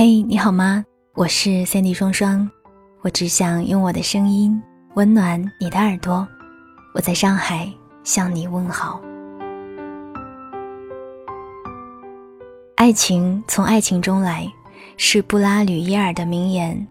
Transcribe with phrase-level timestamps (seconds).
[0.00, 0.84] 嘿，你好吗？
[1.14, 2.48] 我是三 D 双双，
[3.02, 4.62] 我只想用我的声音
[4.94, 6.24] 温暖你的耳朵。
[6.94, 7.68] 我在上海
[8.04, 9.00] 向你问好。
[12.76, 14.48] 爱情从爱情中来，
[14.96, 16.86] 是布拉吕耶尔的名言，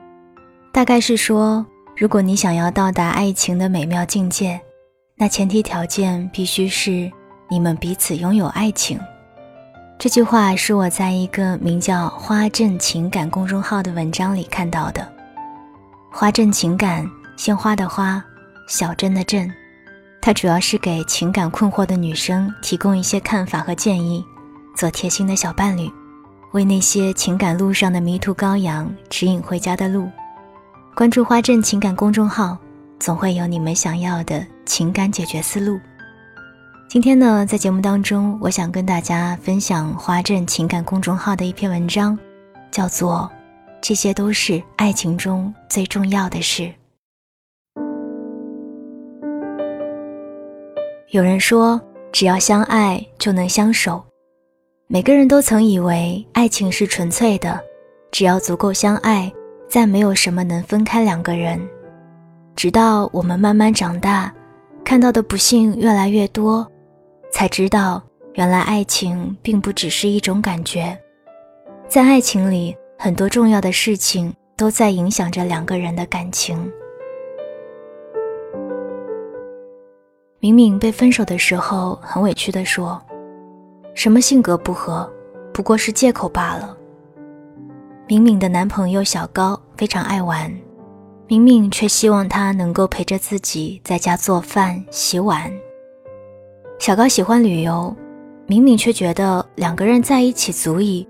[0.73, 1.65] 大概是说，
[1.95, 4.59] 如果你想要到达爱情的美妙境界，
[5.15, 7.09] 那前提条件必须是
[7.47, 8.99] 你们彼此拥有爱情。
[9.99, 15.11] 这句话是我在一个名叫“花镇情感”公众号的文章里看到的。
[16.11, 17.03] 花镇情感，
[17.35, 18.23] 鲜花的花，
[18.67, 19.51] 小镇的镇，
[20.21, 24.23] 它主要是给情感困惑的女生提供一些看法和建议，
[24.75, 25.91] 做贴心的小伴侣，
[26.51, 30.07] 为那些情感路上的迷途羔羊指引回家的路。
[30.93, 32.55] 关注花镇情感公众号，
[32.99, 35.79] 总会有你们想要的情感解决思路。
[36.89, 42.17] 今天呢，在节目当中，我想跟大家分享花镇情感公众号的一篇文章，
[42.71, 43.29] 叫做
[43.81, 46.63] 《这些都是爱情中最重要的事》。
[51.09, 51.81] 有人说，
[52.13, 54.01] 只要相爱就能相守。
[54.87, 57.59] 每个人都曾以为爱情是纯粹的，
[58.11, 59.29] 只要足够相爱，
[59.69, 61.59] 再没有什么能分开两个人。
[62.55, 64.33] 直到我们慢慢长大，
[64.85, 66.65] 看到的不幸越来越多。
[67.31, 68.01] 才知道，
[68.33, 70.97] 原来爱情并不只是一种感觉，
[71.87, 76.71] 在爱情里，很多重要的事情都在影响着两个人的感情。
[80.39, 83.01] 明明被分手的时候很委屈的说
[83.93, 85.11] ：“什么性格不合，
[85.51, 86.77] 不过是借口罢了。”
[88.07, 90.51] 明明的男朋友小高非常爱玩，
[91.27, 95.51] 明明却希望他能够陪着自己在家做饭、洗碗。
[96.79, 97.93] 小高喜欢旅游，
[98.45, 101.05] 明明却觉得两个人在一起足以，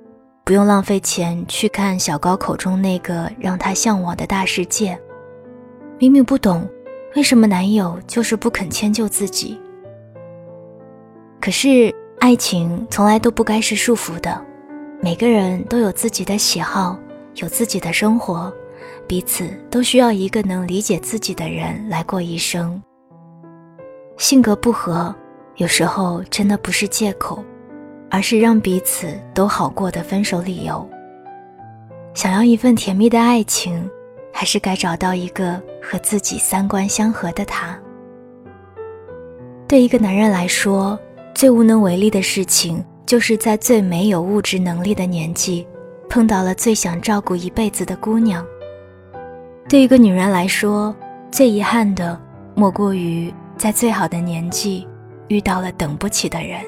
[0.45, 4.97] 不用浪费钱去看小高口中那个让他向往的大世界。
[5.99, 6.67] 明明不懂
[7.15, 9.59] 为什么男友就是不肯迁就自己。
[11.41, 14.41] 可是爱情从来都不该是束缚的，
[15.01, 16.97] 每个人都有自己的喜好，
[17.35, 18.51] 有自己的生活，
[19.05, 22.81] 彼此都需要一个能理解自己的人来过一生。
[24.17, 25.13] 性格不合。
[25.57, 27.43] 有时候真的不是借口，
[28.11, 30.87] 而是让彼此都好过的分手理由。
[32.13, 33.89] 想要一份甜蜜的爱情，
[34.31, 37.75] 还是该找到一个和自己三观相合的他。
[39.67, 40.97] 对一个男人来说，
[41.33, 45.67] 最无能为力的事情，就是在最没有物质能力的年纪，
[46.07, 48.45] 碰到了最想照顾一辈子的姑娘。
[49.67, 50.95] 对一个女人来说，
[51.31, 52.19] 最遗憾的，
[52.53, 54.87] 莫过于在最好的年纪。
[55.27, 56.61] 遇到了等不起的人，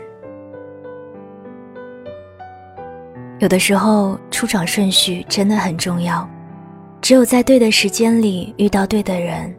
[3.39, 6.29] 有的时候出场顺序真的很重要。
[7.01, 9.55] 只有在对的时间里遇到对的人，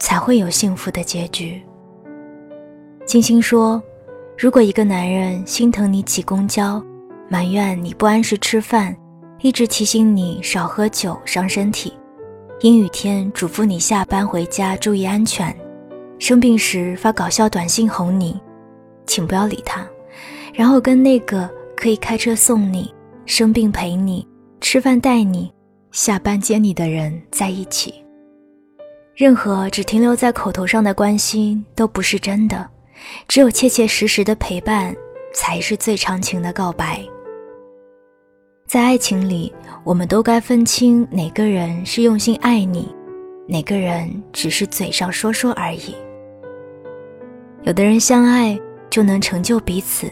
[0.00, 1.62] 才会有幸福的结局。
[3.04, 3.82] 金星说
[4.38, 6.82] ：“如果一个男人心疼你挤公交，
[7.28, 8.96] 埋怨你不按时吃饭，
[9.42, 11.92] 一直提醒你少喝酒伤身体，
[12.60, 15.54] 阴雨天嘱咐你下班回家注意安全。”
[16.18, 18.40] 生病时发搞笑短信哄你，
[19.06, 19.86] 请不要理他，
[20.52, 22.92] 然后跟那个可以开车送你、
[23.24, 24.26] 生病陪你、
[24.60, 25.52] 吃饭带你、
[25.92, 27.94] 下班接你的人在一起。
[29.14, 32.68] 任何只停留在口头上的关心都不是真的，
[33.26, 34.94] 只有切切实实的陪伴
[35.32, 37.00] 才是最长情的告白。
[38.66, 39.52] 在爱情里，
[39.84, 42.94] 我们都该分清哪个人是用心爱你，
[43.46, 45.94] 哪个人只是嘴上说说而已。
[47.64, 48.58] 有的人相爱
[48.88, 50.10] 就能成就彼此，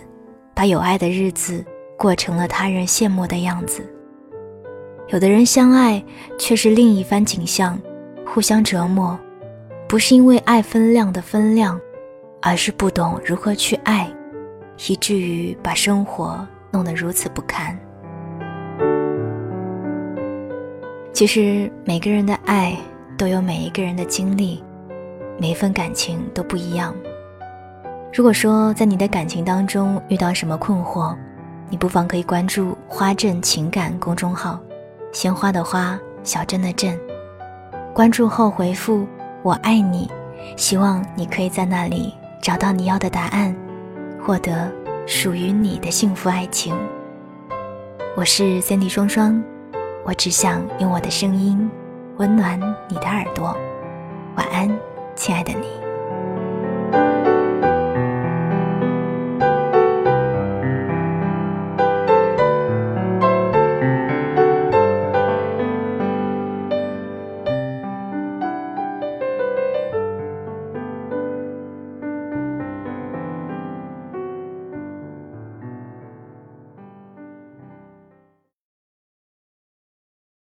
[0.53, 1.65] 把有爱的日子
[1.97, 3.83] 过成了他人羡慕的样子；
[5.09, 6.03] 有的人相爱
[6.39, 7.79] 却是另一番景象，
[8.27, 9.19] 互相折磨，
[9.89, 11.81] 不是因为爱分量的分量，
[12.43, 14.11] 而是不懂如何去爱，
[14.89, 17.79] 以至于把生活弄得如此不堪。
[21.13, 22.77] 其实每个人的爱
[23.17, 24.63] 都有每一个人的经历，
[25.39, 26.95] 每一份感情都不一样。
[28.17, 31.15] 如果说在你的感情当中遇到什么困惑，
[31.69, 34.59] 你不妨可以关注花镇情感公众号，
[35.13, 36.99] 鲜花的花，小镇的镇。
[37.93, 39.07] 关注后回复
[39.45, 40.11] “我爱你”，
[40.57, 43.55] 希望你可以在那里找到你要的答案，
[44.25, 44.73] 获得
[45.07, 46.75] 属于你的幸福爱情。
[48.17, 49.45] 我是 Cindy 双双，
[50.07, 51.71] 我只想用我的声音
[52.17, 52.59] 温暖
[52.89, 53.55] 你的耳朵。
[54.37, 54.75] 晚安，
[55.15, 55.86] 亲爱的你。